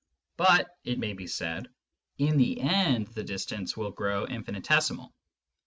[0.35, 1.69] "But," it may be said,"
[2.17, 5.13] in the end the distance will grow infinitesimal.''